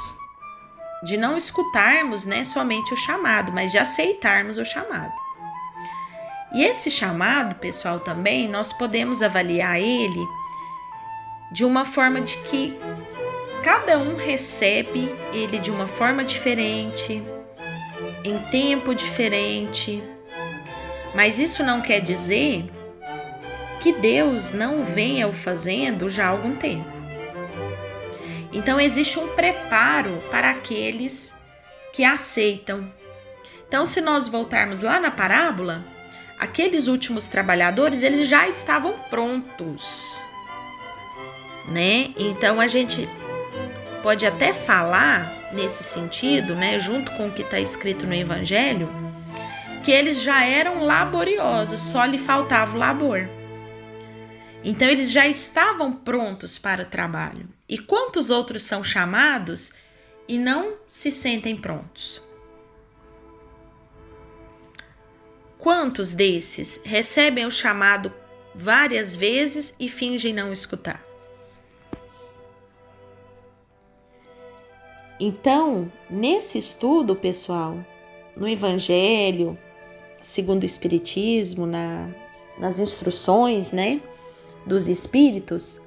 de 1.03 1.17
não 1.17 1.35
escutarmos, 1.35 2.25
né, 2.25 2.43
somente 2.43 2.93
o 2.93 2.97
chamado, 2.97 3.51
mas 3.51 3.71
de 3.71 3.77
aceitarmos 3.77 4.57
o 4.57 4.65
chamado. 4.65 5.13
E 6.53 6.63
esse 6.63 6.91
chamado, 6.91 7.55
pessoal, 7.55 7.99
também 7.99 8.47
nós 8.47 8.71
podemos 8.73 9.23
avaliar 9.23 9.79
ele 9.79 10.27
de 11.51 11.65
uma 11.65 11.85
forma 11.85 12.21
de 12.21 12.37
que 12.43 12.77
cada 13.63 13.97
um 13.97 14.15
recebe 14.15 15.15
ele 15.33 15.59
de 15.59 15.71
uma 15.71 15.87
forma 15.87 16.23
diferente, 16.23 17.23
em 18.23 18.37
tempo 18.51 18.93
diferente, 18.93 20.03
mas 21.13 21.37
isso 21.37 21.63
não 21.63 21.81
quer 21.81 21.99
dizer 21.99 22.69
que 23.81 23.91
Deus 23.93 24.51
não 24.51 24.85
venha 24.85 25.27
o 25.27 25.33
fazendo 25.33 26.09
já 26.09 26.25
há 26.25 26.29
algum 26.29 26.55
tempo. 26.55 26.89
Então 28.53 28.79
existe 28.79 29.17
um 29.19 29.29
preparo 29.29 30.21
para 30.29 30.51
aqueles 30.51 31.35
que 31.93 32.03
aceitam. 32.03 32.91
Então, 33.67 33.85
se 33.85 34.01
nós 34.01 34.27
voltarmos 34.27 34.81
lá 34.81 34.99
na 34.99 35.09
parábola, 35.09 35.83
aqueles 36.37 36.87
últimos 36.87 37.27
trabalhadores, 37.27 38.03
eles 38.03 38.27
já 38.27 38.47
estavam 38.47 38.93
prontos. 39.09 40.21
Né? 41.69 42.11
Então 42.17 42.59
a 42.59 42.67
gente 42.67 43.07
pode 44.03 44.25
até 44.25 44.51
falar 44.51 45.31
nesse 45.53 45.83
sentido, 45.83 46.55
né, 46.55 46.79
junto 46.79 47.11
com 47.11 47.27
o 47.27 47.31
que 47.31 47.43
está 47.43 47.59
escrito 47.59 48.07
no 48.07 48.13
evangelho, 48.13 48.89
que 49.81 49.91
eles 49.91 50.21
já 50.21 50.43
eram 50.45 50.83
laboriosos, 50.83 51.81
só 51.81 52.05
lhe 52.05 52.17
faltava 52.17 52.75
o 52.75 52.79
labor. 52.79 53.27
Então 54.63 54.87
eles 54.87 55.11
já 55.11 55.27
estavam 55.27 55.91
prontos 55.91 56.57
para 56.57 56.83
o 56.83 56.85
trabalho. 56.85 57.49
E 57.67 57.77
quantos 57.77 58.29
outros 58.29 58.63
são 58.63 58.83
chamados 58.83 59.73
e 60.27 60.37
não 60.37 60.77
se 60.87 61.11
sentem 61.11 61.55
prontos? 61.55 62.21
Quantos 65.57 66.13
desses 66.13 66.81
recebem 66.83 67.45
o 67.45 67.51
chamado 67.51 68.13
várias 68.53 69.15
vezes 69.15 69.75
e 69.79 69.87
fingem 69.89 70.33
não 70.33 70.51
escutar? 70.51 71.03
Então, 75.19 75.91
nesse 76.09 76.57
estudo, 76.57 77.15
pessoal, 77.15 77.77
no 78.35 78.47
Evangelho, 78.47 79.55
segundo 80.21 80.63
o 80.63 80.65
Espiritismo, 80.65 81.65
na, 81.65 82.09
nas 82.57 82.79
instruções 82.79 83.71
né, 83.71 84.01
dos 84.65 84.87
Espíritos, 84.87 85.81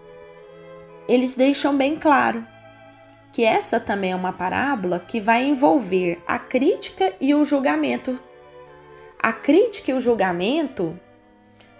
eles 1.08 1.34
deixam 1.34 1.76
bem 1.76 1.96
claro 1.96 2.46
que 3.32 3.44
essa 3.44 3.80
também 3.80 4.12
é 4.12 4.16
uma 4.16 4.32
parábola 4.32 5.00
que 5.00 5.20
vai 5.20 5.44
envolver 5.44 6.22
a 6.26 6.38
crítica 6.38 7.12
e 7.20 7.34
o 7.34 7.44
julgamento. 7.44 8.18
A 9.18 9.32
crítica 9.32 9.90
e 9.90 9.94
o 9.94 10.00
julgamento 10.00 10.98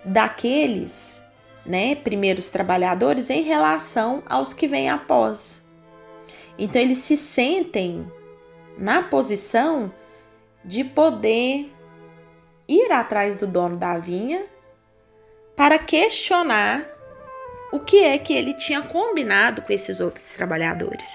daqueles 0.05 1.23
né, 1.65 1.95
primeiros 1.95 2.51
trabalhadores 2.51 3.31
em 3.31 3.43
relação 3.43 4.23
aos 4.29 4.53
que 4.53 4.67
vêm 4.67 4.91
após. 4.91 5.65
Então, 6.59 6.81
eles 6.81 6.99
se 6.99 7.17
sentem 7.17 8.07
na 8.79 9.03
posição 9.03 9.93
de 10.65 10.85
poder 10.85 11.74
ir 12.69 12.93
atrás 12.93 13.37
do 13.37 13.47
dono 13.47 13.77
da 13.77 13.99
vinha 13.99 14.45
para 15.57 15.79
questionar 15.79 16.85
o 17.73 17.81
que 17.81 18.05
é 18.05 18.19
que 18.19 18.33
ele 18.33 18.55
tinha 18.55 18.83
combinado 18.83 19.63
com 19.63 19.73
esses 19.73 20.01
outros 20.01 20.33
trabalhadores. 20.33 21.09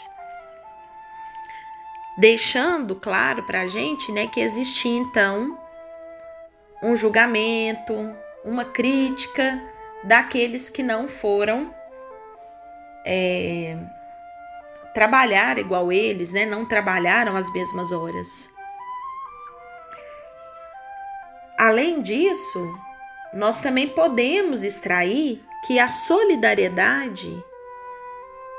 Deixando 2.17 2.95
claro 2.95 3.43
para 3.43 3.61
a 3.61 3.67
gente 3.67 4.11
né, 4.11 4.27
que 4.27 4.41
existia 4.41 4.97
então 4.97 5.57
um 6.83 6.95
julgamento, 6.95 7.93
uma 8.43 8.65
crítica 8.65 9.61
daqueles 10.03 10.69
que 10.69 10.83
não 10.83 11.07
foram 11.07 11.73
é, 13.05 13.77
trabalhar 14.93 15.57
igual 15.57 15.91
eles, 15.91 16.31
né? 16.31 16.45
Não 16.45 16.65
trabalharam 16.65 17.35
as 17.35 17.51
mesmas 17.53 17.91
horas. 17.91 18.49
Além 21.59 22.01
disso, 22.01 22.73
nós 23.33 23.59
também 23.59 23.89
podemos 23.89 24.63
extrair 24.63 25.43
que 25.67 25.77
a 25.77 25.89
solidariedade 25.89 27.43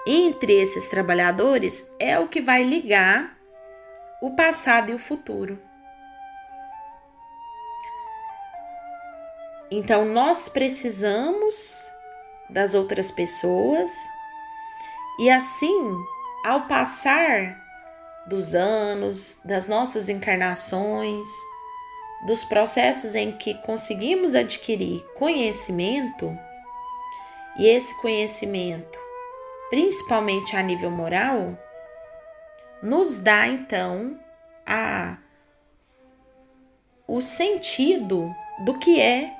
entre 0.06 0.52
esses 0.52 0.88
trabalhadores 0.88 1.90
é 1.98 2.18
o 2.18 2.28
que 2.28 2.40
vai 2.40 2.62
ligar 2.62 3.38
o 4.20 4.36
passado 4.36 4.90
e 4.90 4.94
o 4.94 4.98
futuro. 4.98 5.58
Então, 9.70 10.04
nós 10.04 10.48
precisamos 10.48 11.88
das 12.50 12.74
outras 12.74 13.10
pessoas 13.10 13.90
e 15.18 15.30
assim, 15.30 15.96
ao 16.44 16.66
passar 16.66 17.56
dos 18.26 18.54
anos, 18.54 19.40
das 19.44 19.68
nossas 19.68 20.08
encarnações, 20.08 21.26
dos 22.26 22.44
processos 22.44 23.14
em 23.14 23.32
que 23.32 23.54
conseguimos 23.54 24.34
adquirir 24.34 25.02
conhecimento, 25.14 26.36
e 27.56 27.66
esse 27.66 27.98
conhecimento, 28.00 28.98
principalmente 29.68 30.56
a 30.56 30.62
nível 30.62 30.90
moral, 30.90 31.58
nos 32.82 33.22
dá 33.22 33.46
então 33.46 34.18
a 34.66 35.18
o 37.06 37.20
sentido 37.20 38.32
do 38.64 38.78
que 38.78 39.00
é 39.00 39.34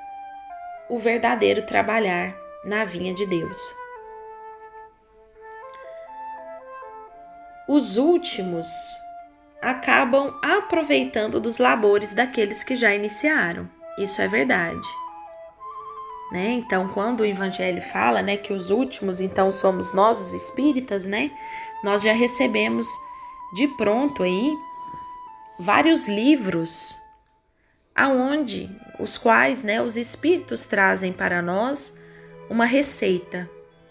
o 0.88 0.98
verdadeiro 0.98 1.64
trabalhar 1.64 2.34
na 2.64 2.84
vinha 2.84 3.14
de 3.14 3.24
Deus. 3.26 3.58
Os 7.68 7.96
últimos 7.96 8.66
acabam 9.62 10.34
aproveitando 10.42 11.38
dos 11.40 11.58
labores 11.58 12.12
daqueles 12.12 12.64
que 12.64 12.76
já 12.76 12.94
iniciaram. 12.94 13.68
Isso 13.98 14.22
é 14.22 14.28
verdade. 14.28 14.86
Né? 16.32 16.52
Então, 16.52 16.88
quando 16.88 17.20
o 17.20 17.26
evangelho 17.26 17.82
fala, 17.82 18.22
né, 18.22 18.36
que 18.36 18.52
os 18.52 18.70
últimos 18.70 19.20
então 19.20 19.50
somos 19.50 19.92
nós 19.92 20.20
os 20.20 20.32
espíritas, 20.32 21.04
né? 21.04 21.30
Nós 21.82 22.02
já 22.02 22.12
recebemos 22.12 22.86
de 23.52 23.66
pronto 23.66 24.22
aí 24.22 24.56
vários 25.58 26.06
livros 26.06 26.96
aonde 27.94 28.70
os 28.98 29.18
quais, 29.18 29.64
né, 29.64 29.82
os 29.82 29.96
espíritos 29.96 30.64
trazem 30.66 31.12
para 31.12 31.42
nós 31.42 31.98
uma 32.48 32.64
receita, 32.64 33.50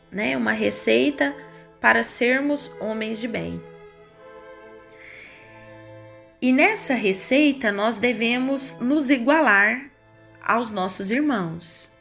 né? 0.09 0.37
Uma 0.37 0.53
receita 0.53 1.35
para 1.81 2.03
sermos 2.03 2.73
homens 2.79 3.19
de 3.19 3.27
bem. 3.27 3.61
E 6.41 6.53
nessa 6.53 6.93
receita 6.93 7.71
nós 7.71 7.97
devemos 7.97 8.79
nos 8.79 9.09
igualar 9.09 9.89
aos 10.41 10.71
nossos 10.71 11.11
irmãos. 11.11 11.91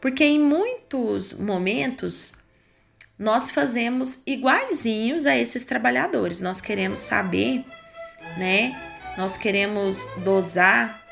Porque 0.00 0.24
em 0.24 0.38
muitos 0.38 1.32
momentos 1.32 2.44
nós 3.18 3.50
fazemos 3.50 4.22
iguaizinhos 4.26 5.26
a 5.26 5.36
esses 5.36 5.64
trabalhadores. 5.64 6.40
Nós 6.40 6.60
queremos 6.60 7.00
saber, 7.00 7.64
né? 8.36 8.80
Nós 9.16 9.36
queremos 9.36 10.04
dosar 10.24 11.04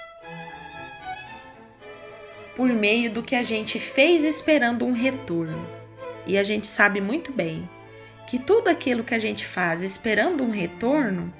por 2.55 2.68
meio 2.68 3.11
do 3.11 3.23
que 3.23 3.35
a 3.35 3.42
gente 3.42 3.81
fez 3.81 4.25
esperando 4.25 4.85
um 4.85 4.92
retorno. 4.92 5.66
E 6.27 6.38
a 6.38 6.44
gente 6.44 6.66
sabe 6.66 7.01
muito 7.01 7.33
bem 7.33 7.68
que 8.29 8.38
tudo 8.38 8.68
aquilo 8.68 9.05
que 9.05 9.14
a 9.14 9.18
gente 9.18 9.44
faz 9.44 9.83
esperando 9.83 10.44
um 10.44 10.51
retorno, 10.51 11.33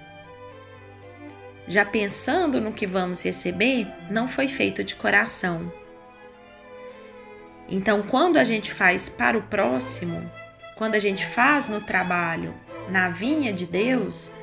já 1.73 1.85
pensando 1.85 2.61
no 2.61 2.73
que 2.73 2.87
vamos 2.87 3.23
receber, 3.23 3.87
não 4.11 4.29
foi 4.29 4.49
feito 4.49 4.85
de 4.85 4.95
coração. 4.95 5.73
Então, 7.69 8.03
quando 8.03 8.37
a 8.37 8.45
gente 8.45 8.71
faz 8.71 9.09
para 9.09 9.39
o 9.39 9.43
próximo, 9.43 10.31
quando 10.77 10.95
a 10.95 10.99
gente 10.99 11.25
faz 11.27 11.69
no 11.69 11.81
trabalho, 11.81 12.55
na 12.89 13.09
vinha 13.09 13.53
de 13.53 13.67
Deus, 13.67 14.35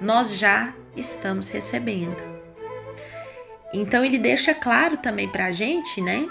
nós 0.00 0.36
já 0.36 0.74
estamos 0.96 1.48
recebendo. 1.48 2.34
Então 3.72 4.04
ele 4.04 4.18
deixa 4.18 4.54
claro 4.54 4.96
também 4.96 5.28
para 5.28 5.46
a 5.46 5.52
gente, 5.52 6.00
né, 6.00 6.28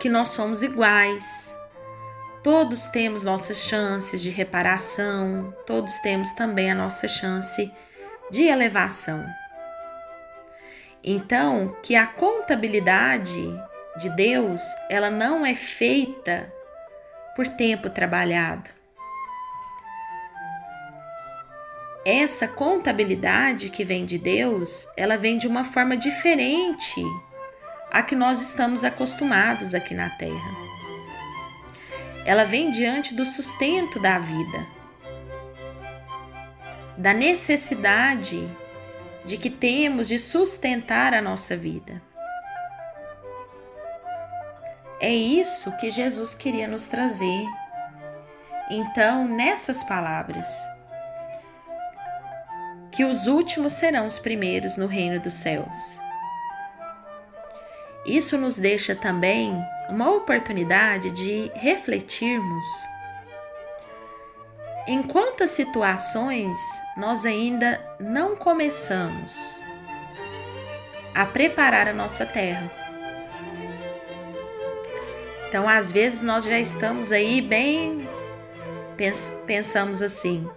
que 0.00 0.08
nós 0.08 0.28
somos 0.28 0.62
iguais. 0.62 1.56
Todos 2.42 2.88
temos 2.88 3.22
nossas 3.22 3.58
chances 3.58 4.20
de 4.20 4.30
reparação, 4.30 5.54
todos 5.66 5.98
temos 5.98 6.32
também 6.32 6.70
a 6.70 6.74
nossa 6.74 7.06
chance 7.06 7.70
de 8.30 8.42
elevação. 8.42 9.24
Então, 11.02 11.76
que 11.82 11.96
a 11.96 12.06
contabilidade 12.06 13.42
de 13.98 14.08
Deus, 14.10 14.62
ela 14.88 15.10
não 15.10 15.44
é 15.44 15.54
feita 15.54 16.52
por 17.34 17.48
tempo 17.48 17.88
trabalhado. 17.88 18.80
essa 22.04 22.48
contabilidade 22.48 23.70
que 23.70 23.84
vem 23.84 24.04
de 24.04 24.18
Deus, 24.18 24.86
ela 24.96 25.16
vem 25.16 25.36
de 25.36 25.46
uma 25.46 25.64
forma 25.64 25.96
diferente 25.96 27.02
a 27.90 28.02
que 28.02 28.14
nós 28.14 28.40
estamos 28.40 28.84
acostumados 28.84 29.74
aqui 29.74 29.94
na 29.94 30.08
Terra. 30.10 30.50
Ela 32.24 32.44
vem 32.44 32.70
diante 32.70 33.14
do 33.14 33.26
sustento 33.26 33.98
da 33.98 34.18
vida, 34.18 34.66
da 36.96 37.12
necessidade 37.12 38.48
de 39.24 39.36
que 39.36 39.50
temos 39.50 40.08
de 40.08 40.18
sustentar 40.18 41.14
a 41.14 41.22
nossa 41.22 41.56
vida. 41.56 42.02
É 45.00 45.12
isso 45.12 45.74
que 45.78 45.90
Jesus 45.90 46.34
queria 46.34 46.68
nos 46.68 46.86
trazer. 46.86 47.46
Então, 48.70 49.26
nessas 49.26 49.82
palavras, 49.82 50.46
que 52.92 53.04
os 53.04 53.26
últimos 53.26 53.72
serão 53.72 54.06
os 54.06 54.18
primeiros 54.18 54.76
no 54.76 54.86
reino 54.86 55.20
dos 55.20 55.34
céus. 55.34 55.98
Isso 58.04 58.36
nos 58.36 58.58
deixa 58.58 58.94
também 58.94 59.52
uma 59.88 60.10
oportunidade 60.10 61.10
de 61.10 61.50
refletirmos 61.54 62.66
em 64.86 65.02
quantas 65.02 65.50
situações 65.50 66.58
nós 66.96 67.24
ainda 67.24 67.80
não 67.98 68.36
começamos 68.36 69.62
a 71.14 71.26
preparar 71.26 71.88
a 71.88 71.92
nossa 71.92 72.24
terra. 72.24 72.70
Então, 75.48 75.68
às 75.68 75.90
vezes 75.90 76.22
nós 76.22 76.44
já 76.44 76.58
estamos 76.58 77.10
aí 77.10 77.40
bem 77.40 78.08
pensamos 79.46 80.02
assim: 80.02 80.48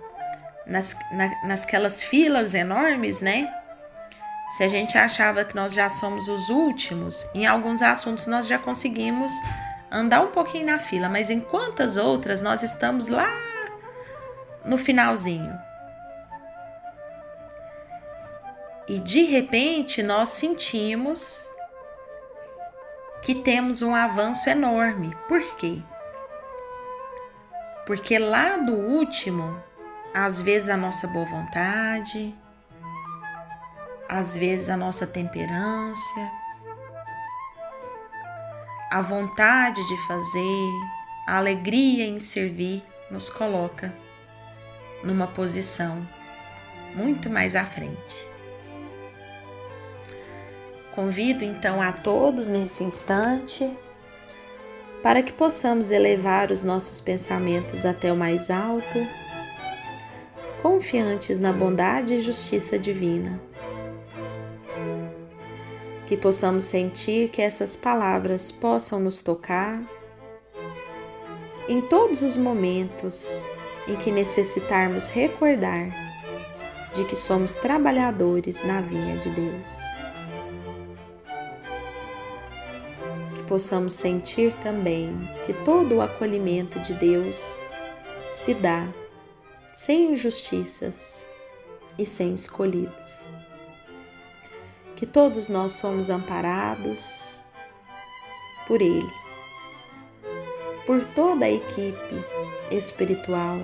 nas, 0.66 0.96
na, 1.12 1.30
nasquelas 1.48 2.04
filas 2.04 2.54
enormes, 2.54 3.22
né? 3.22 3.52
Se 4.50 4.64
a 4.64 4.68
gente 4.68 4.98
achava 4.98 5.44
que 5.44 5.56
nós 5.56 5.74
já 5.74 5.90
somos 5.90 6.28
os 6.28 6.50
últimos, 6.50 7.28
em 7.34 7.48
alguns 7.48 7.82
assuntos 7.82 8.28
nós 8.28 8.46
já 8.46 8.60
conseguimos 8.60 9.32
andar 9.90 10.22
um 10.22 10.32
pouquinho 10.32 10.66
na 10.66 10.78
fila, 10.78 11.10
mas 11.10 11.30
em 11.30 11.40
quantas 11.40 11.98
outras 11.98 12.42
nós 12.42 12.62
estamos 12.62 13.08
lá 13.08 13.53
no 14.65 14.78
finalzinho? 14.78 15.60
E 18.88 18.99
de 18.99 19.23
repente 19.23 20.04
nós 20.04 20.30
sentimos 20.30 21.47
que 23.21 23.34
temos 23.36 23.82
um 23.82 23.95
avanço 23.95 24.49
enorme. 24.49 25.15
Por 25.28 25.41
quê? 25.56 25.82
Porque 27.86 28.19
lá 28.19 28.58
do 28.58 28.73
último 28.73 29.62
às 30.13 30.41
vezes 30.41 30.69
a 30.69 30.78
nossa 30.78 31.08
boa 31.08 31.26
vontade, 31.26 32.36
às 34.08 34.38
vezes 34.38 34.69
a 34.69 34.78
nossa 34.78 35.08
temperância, 35.08 36.32
a 38.91 39.02
vontade 39.02 39.86
de 39.88 40.08
fazer, 40.08 40.71
a 41.28 41.38
alegria 41.38 42.06
em 42.06 42.19
servir 42.19 42.84
nos 43.10 43.28
coloca 43.30 43.91
numa 45.04 45.28
posição 45.28 46.08
muito 46.96 47.30
mais 47.30 47.56
à 47.56 47.66
frente. 47.66 48.28
Convido 50.96 51.44
então 51.44 51.82
a 51.82 51.92
todos 51.92 52.48
nesse 52.48 52.84
instante 52.84 53.76
para 55.02 55.22
que 55.22 55.34
possamos 55.34 55.92
elevar 55.92 56.52
os 56.52 56.63
nossos 56.63 57.02
pensamentos 57.02 57.86
até 57.86 58.12
o 58.12 58.16
mais 58.16 58.50
alto 58.50 59.00
confiantes 60.62 61.42
na 61.42 61.52
bondade 61.52 62.16
e 62.16 62.22
justiça 62.22 62.80
divina. 62.80 63.42
Que 66.08 66.16
possamos 66.16 66.63
sentir 66.63 67.30
que 67.30 67.42
essas 67.42 67.76
palavras 67.76 68.50
possam 68.50 69.00
nos 69.00 69.22
tocar 69.22 69.84
em 71.68 71.82
todos 71.82 72.22
os 72.22 72.38
momentos 72.38 73.54
em 73.88 73.96
que 73.96 74.12
necessitarmos 74.12 75.10
recordar 75.10 75.89
de 76.93 77.06
que 77.06 77.15
somos 77.15 77.56
trabalhadores 77.56 78.63
na 78.63 78.82
vinha 78.82 79.17
de 79.17 79.30
Deus. 79.30 79.80
possamos 83.54 83.93
sentir 83.93 84.52
também 84.56 85.30
que 85.46 85.54
todo 85.54 85.98
o 85.98 86.02
acolhimento 86.02 86.80
de 86.80 86.91
Deus 86.96 87.62
se 88.28 88.52
dá 88.56 88.91
sem 89.72 90.13
injustiças 90.13 91.30
e 91.96 92.04
sem 92.04 92.34
escolhidos. 92.34 93.28
Que 94.96 95.06
todos 95.06 95.50
nós 95.50 95.74
somos 95.74 96.10
amparados 96.10 97.46
por 98.65 98.82
Ele, 98.82 99.13
por 100.88 101.06
toda 101.06 101.46
a 101.46 101.52
equipe 101.52 102.33
espiritual 102.71 103.58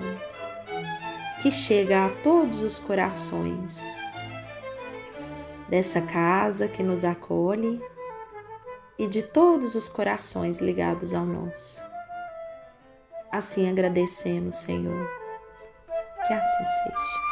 que 1.40 1.50
chega 1.50 2.06
a 2.06 2.10
todos 2.10 2.62
os 2.62 2.78
corações 2.78 3.98
dessa 5.68 6.02
casa 6.02 6.68
que 6.68 6.82
nos 6.82 7.04
acolhe 7.04 7.82
e 8.98 9.08
de 9.08 9.22
todos 9.22 9.74
os 9.74 9.88
corações 9.88 10.58
ligados 10.58 11.14
ao 11.14 11.24
nosso. 11.24 11.82
Assim 13.32 13.70
agradecemos, 13.70 14.56
Senhor. 14.56 15.08
Que 16.26 16.34
assim 16.34 16.64
seja. 16.66 17.30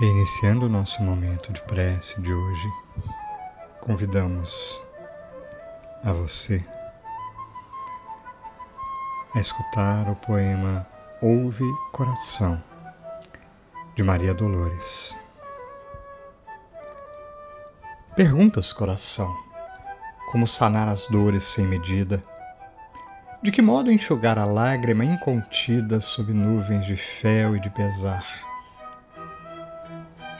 Iniciando 0.00 0.66
o 0.66 0.68
nosso 0.68 1.02
momento 1.02 1.52
de 1.52 1.60
prece 1.62 2.18
de 2.22 2.32
hoje, 2.32 2.68
convidamos 3.80 4.80
a 6.04 6.12
você 6.12 6.64
a 9.34 9.40
escutar 9.40 10.08
o 10.08 10.16
poema 10.16 10.86
Ouve 11.20 11.64
Coração, 11.92 12.62
de 13.94 14.02
Maria 14.02 14.32
Dolores. 14.32 15.16
Perguntas, 18.16 18.72
coração, 18.72 19.36
como 20.30 20.46
sanar 20.46 20.88
as 20.88 21.06
dores 21.08 21.44
sem 21.44 21.66
medida? 21.66 22.24
De 23.42 23.52
que 23.52 23.60
modo 23.60 23.92
enxugar 23.92 24.38
a 24.38 24.46
lágrima 24.46 25.04
incontida 25.04 26.00
sob 26.00 26.32
nuvens 26.32 26.86
de 26.86 26.96
fel 26.96 27.54
e 27.54 27.60
de 27.60 27.68
pesar? 27.68 28.24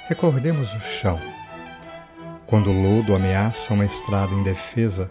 Recordemos 0.07 0.72
o 0.72 0.81
chão. 0.81 1.20
Quando 2.46 2.70
o 2.70 2.83
lodo 2.83 3.14
ameaça 3.14 3.74
uma 3.74 3.85
estrada 3.85 4.33
indefesa, 4.33 5.11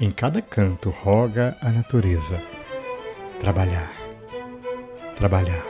em 0.00 0.10
cada 0.10 0.42
canto 0.42 0.90
roga 0.90 1.56
a 1.62 1.70
natureza 1.70 2.42
trabalhar, 3.40 3.90
trabalhar. 5.16 5.64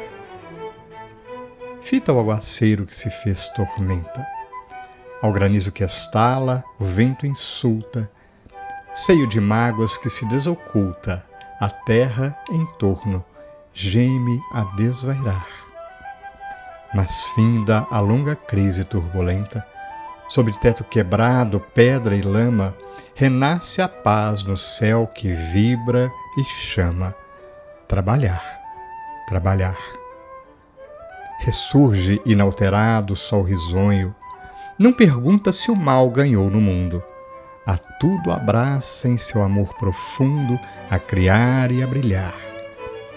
Fita 1.81 2.13
o 2.13 2.19
aguaceiro 2.19 2.85
que 2.85 2.95
se 2.95 3.09
fez 3.09 3.49
tormenta 3.51 4.27
ao 5.23 5.33
granizo 5.33 5.71
que 5.71 5.85
estala, 5.85 6.65
o 6.79 6.85
vento 6.85 7.27
insulta, 7.27 8.11
seio 8.93 9.27
de 9.29 9.41
mágoas 9.41 9.97
que 9.97 10.09
se 10.09 10.27
desoculta, 10.27 11.25
a 11.61 11.69
terra 11.69 12.37
em 12.51 12.67
torno 12.79 13.25
geme 13.73 14.41
a 14.53 14.65
desvairar. 14.77 15.47
Mas 16.93 17.23
finda 17.35 17.87
a 17.91 18.01
longa 18.01 18.35
crise 18.35 18.83
turbulenta, 18.83 19.65
sobre 20.29 20.53
teto 20.59 20.83
quebrado, 20.85 21.61
pedra 21.61 22.17
e 22.17 22.23
lama, 22.23 22.75
renasce 23.15 23.83
a 23.83 23.89
paz 23.89 24.43
no 24.43 24.57
céu 24.57 25.07
que 25.07 25.31
vibra 25.33 26.11
e 26.39 26.45
chama. 26.45 27.15
Trabalhar, 27.91 28.45
trabalhar. 29.27 29.77
Ressurge 31.41 32.23
inalterado 32.25 33.15
o 33.15 33.17
sol 33.17 33.43
risonho, 33.43 34.15
não 34.79 34.93
pergunta 34.93 35.51
se 35.51 35.73
o 35.73 35.75
mal 35.75 36.09
ganhou 36.09 36.49
no 36.49 36.61
mundo. 36.61 37.03
A 37.67 37.77
tudo 37.77 38.31
abraça 38.31 39.09
em 39.09 39.19
seu 39.19 39.43
amor 39.43 39.75
profundo, 39.75 40.57
a 40.89 41.01
criar 41.01 41.73
e 41.73 41.83
a 41.83 41.87
brilhar. 41.89 42.37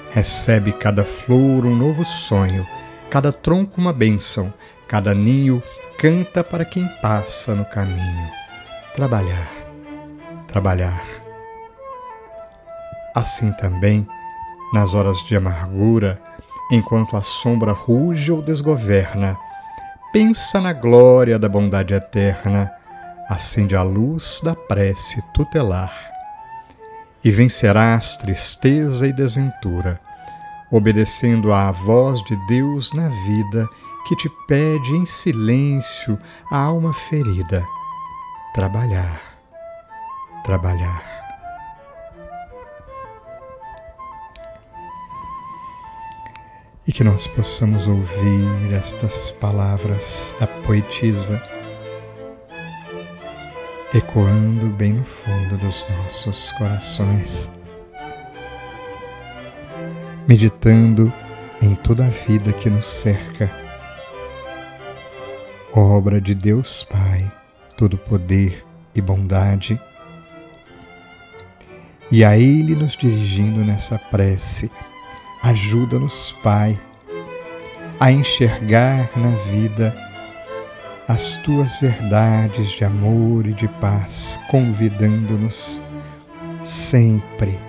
Recebe 0.09 0.71
cada 0.71 1.05
flor 1.05 1.67
um 1.67 1.75
novo 1.75 2.03
sonho, 2.03 2.67
cada 3.11 3.31
tronco 3.31 3.79
uma 3.79 3.93
bênção, 3.93 4.51
cada 4.87 5.13
ninho 5.13 5.61
canta 5.99 6.43
para 6.43 6.65
quem 6.65 6.87
passa 6.99 7.53
no 7.53 7.63
caminho. 7.63 8.31
Trabalhar, 8.95 9.51
trabalhar. 10.47 11.03
Assim 13.13 13.51
também, 13.51 14.07
nas 14.73 14.95
horas 14.95 15.21
de 15.21 15.35
amargura, 15.35 16.19
enquanto 16.71 17.15
a 17.15 17.21
sombra 17.21 17.71
ruge 17.71 18.31
ou 18.31 18.41
desgoverna, 18.41 19.37
pensa 20.11 20.59
na 20.59 20.73
glória 20.73 21.37
da 21.37 21.47
bondade 21.47 21.93
eterna, 21.93 22.71
acende 23.29 23.75
a 23.75 23.83
luz 23.83 24.41
da 24.43 24.55
prece 24.55 25.21
tutelar. 25.33 25.93
E 27.23 27.31
vencerás 27.31 28.17
tristeza 28.17 29.07
e 29.07 29.13
desventura, 29.13 29.99
obedecendo 30.71 31.53
à 31.53 31.71
voz 31.71 32.21
de 32.23 32.35
Deus 32.47 32.91
na 32.93 33.07
vida 33.07 33.69
que 34.07 34.15
te 34.15 34.29
pede 34.47 34.91
em 34.91 35.05
silêncio 35.05 36.19
a 36.51 36.57
alma 36.57 36.93
ferida. 36.93 37.65
Trabalhar, 38.53 39.21
trabalhar. 40.43 41.22
E 46.87 46.91
que 46.91 47.03
nós 47.03 47.27
possamos 47.27 47.87
ouvir 47.87 48.73
estas 48.73 49.31
palavras 49.31 50.35
da 50.39 50.47
poetisa 50.47 51.41
ecoando 53.93 54.67
bem 54.69 54.93
no 54.93 55.03
fundo 55.03 55.55
dos 55.57 55.85
nossos 55.87 56.51
corações, 56.53 57.47
meditando 60.27 61.13
em 61.61 61.75
toda 61.75 62.07
a 62.07 62.09
vida 62.09 62.51
que 62.51 62.71
nos 62.71 62.87
cerca, 62.87 63.51
obra 65.71 66.19
de 66.19 66.33
Deus 66.33 66.83
Pai, 66.83 67.31
todo 67.77 67.95
poder 67.95 68.65
e 68.95 69.01
bondade, 69.01 69.79
e 72.11 72.25
a 72.25 72.35
Ele 72.35 72.75
nos 72.75 72.97
dirigindo 72.97 73.63
nessa 73.63 73.99
prece 73.99 74.71
Ajuda-nos, 75.43 76.31
Pai, 76.41 76.79
a 77.99 78.09
enxergar 78.09 79.11
na 79.17 79.35
vida 79.51 79.93
as 81.05 81.35
tuas 81.39 81.77
verdades 81.81 82.71
de 82.71 82.85
amor 82.85 83.45
e 83.45 83.51
de 83.51 83.67
paz, 83.67 84.39
convidando-nos 84.49 85.81
sempre 86.63 87.59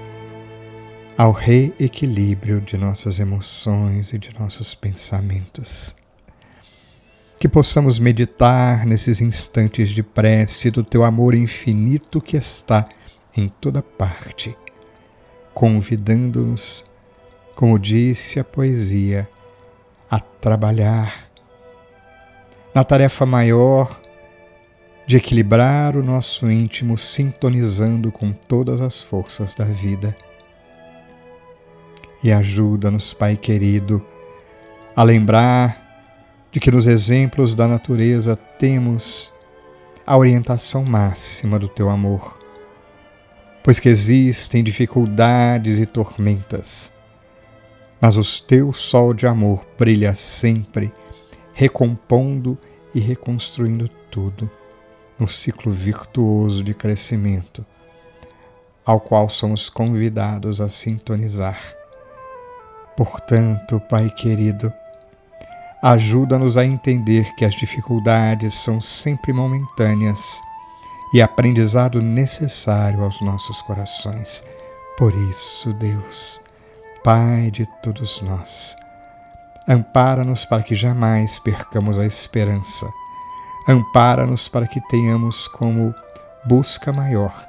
ao 1.19 1.33
reequilíbrio 1.33 2.61
de 2.61 2.77
nossas 2.77 3.19
emoções 3.19 4.13
e 4.13 4.21
de 4.21 4.33
nossos 4.39 4.77
pensamentos. 4.77 5.97
Que 7.41 7.49
possamos 7.49 7.99
meditar 7.99 8.87
nesses 8.87 9.21
instantes 9.21 9.89
de 9.89 10.05
prece 10.05 10.71
do 10.71 10.85
teu 10.85 11.03
amor 11.03 11.35
infinito 11.35 12.21
que 12.21 12.37
está 12.37 12.89
em 13.37 13.49
toda 13.49 13.83
parte, 13.83 14.57
convidando-nos 15.53 16.85
como 17.55 17.79
disse 17.79 18.41
a 18.41 18.45
poesia, 18.45 19.29
a 20.11 20.19
trabalhar 20.19 21.29
na 22.75 22.83
tarefa 22.83 23.25
maior 23.25 24.01
de 25.07 25.17
equilibrar 25.17 25.97
o 25.97 26.03
nosso 26.03 26.51
íntimo, 26.51 26.99
sintonizando 26.99 28.11
com 28.11 28.33
todas 28.33 28.81
as 28.81 29.03
forças 29.03 29.55
da 29.55 29.65
vida. 29.65 30.17
E 32.23 32.33
ajuda-nos, 32.33 33.13
Pai 33.13 33.37
querido, 33.37 34.05
a 34.97 35.03
lembrar 35.03 35.83
de 36.51 36.59
que 36.59 36.71
nos 36.71 36.87
exemplos 36.87 37.55
da 37.55 37.69
natureza 37.69 38.35
temos 38.35 39.33
a 40.07 40.17
orientação 40.17 40.85
máxima 40.85 41.59
do 41.59 41.69
teu 41.69 41.91
amor, 41.91 42.39
pois 43.63 43.79
que 43.79 43.89
existem 43.89 44.65
dificuldades 44.65 45.79
e 45.79 45.87
tormentas 45.87 46.94
mas 48.05 48.19
o 48.19 48.43
teu 48.45 48.71
sol 48.71 49.15
de 49.15 49.27
amor 49.27 49.65
brilha 49.79 50.15
sempre, 50.15 50.93
recompondo 51.55 52.59
e 52.95 53.01
reconstruindo 53.01 53.89
tudo 54.11 54.51
no 55.19 55.27
ciclo 55.27 55.73
virtuoso 55.73 56.63
de 56.63 56.75
crescimento, 56.75 57.65
ao 58.85 59.01
qual 59.01 59.31
somos 59.31 59.71
convidados 59.71 60.61
a 60.61 60.69
sintonizar. 60.69 61.59
Portanto, 62.95 63.81
Pai 63.89 64.11
querido, 64.11 64.71
ajuda-nos 65.83 66.59
a 66.59 66.65
entender 66.67 67.35
que 67.37 67.45
as 67.47 67.55
dificuldades 67.55 68.53
são 68.53 68.83
sempre 68.83 69.33
momentâneas 69.33 70.43
e 71.15 71.23
aprendizado 71.23 72.03
necessário 72.03 73.03
aos 73.03 73.19
nossos 73.23 73.63
corações. 73.63 74.45
Por 74.99 75.15
isso, 75.31 75.73
Deus, 75.73 76.44
Pai 77.05 77.51
de 77.51 77.67
todos 77.83 78.23
nós. 78.23 78.75
Ampara-nos 79.69 80.47
para 80.47 80.63
que 80.63 80.75
jamais 80.75 81.39
percamos 81.39 81.99
a 81.99 82.07
esperança. 82.07 82.91
Ampara-nos 83.69 84.49
para 84.49 84.67
que 84.67 84.81
tenhamos 84.89 85.47
como 85.49 85.95
busca 86.47 86.95
maior 86.95 87.47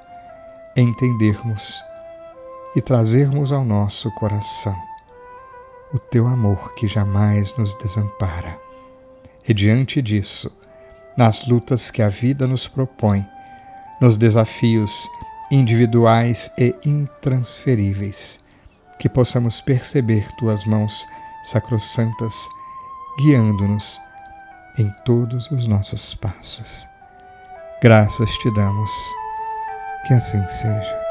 entendermos 0.76 1.82
e 2.76 2.82
trazermos 2.82 3.54
ao 3.54 3.63
nosso 3.63 4.12
coração 4.12 4.76
o 5.94 6.00
teu 6.00 6.28
amor 6.28 6.74
que 6.74 6.86
jamais 6.86 7.56
nos 7.56 7.74
desampara. 7.76 8.60
E 9.48 9.54
diante 9.54 10.02
disso, 10.02 10.52
nas 11.15 11.48
lutas 11.48 11.89
que 11.89 12.02
a 12.02 12.10
vida 12.10 12.46
nos 12.46 12.68
propõe, 12.68 13.26
nos 14.02 14.18
desafios 14.18 15.10
individuais 15.50 16.52
e 16.58 16.76
intransferíveis, 16.86 18.44
que 18.99 19.10
possamos 19.10 19.62
perceber 19.62 20.31
tuas 20.38 20.65
mãos 20.65 21.05
sacrossantas 21.43 22.34
guiando-nos 23.17 23.99
em 24.77 24.89
todos 25.05 25.49
os 25.51 25.67
nossos 25.67 26.15
passos. 26.15 26.88
Graças 27.81 28.31
te 28.39 28.53
damos, 28.53 28.91
que 30.08 30.13
assim 30.13 30.47
seja. 30.49 31.05